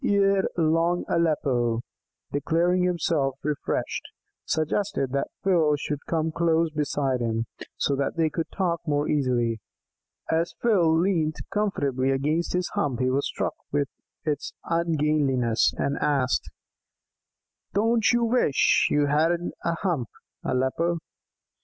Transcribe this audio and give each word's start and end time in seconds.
Ere 0.03 0.45
long 0.57 1.05
Aleppo, 1.07 1.81
declaring 2.31 2.81
himself 2.81 3.35
refreshed, 3.43 4.01
suggested 4.45 5.11
that 5.11 5.27
Phil 5.43 5.75
should 5.77 6.07
come 6.07 6.31
close 6.31 6.71
beside 6.71 7.21
him, 7.21 7.45
so 7.77 7.95
that 7.95 8.15
they 8.17 8.27
could 8.27 8.49
talk 8.49 8.81
more 8.87 9.07
easily. 9.07 9.59
As 10.31 10.55
Phil 10.59 10.99
leant 10.99 11.37
comfortably 11.51 12.09
against 12.09 12.53
his 12.53 12.69
hump 12.69 12.99
he 12.99 13.11
was 13.11 13.27
struck 13.27 13.53
with 13.71 13.89
its 14.23 14.53
ungainliness, 14.65 15.71
and 15.77 15.99
asked: 15.99 16.49
"Don't 17.75 18.11
you 18.11 18.23
wish 18.23 18.87
you 18.89 19.05
hadn't 19.05 19.53
a 19.63 19.75
hump, 19.83 20.07
Aleppo?" 20.43 20.97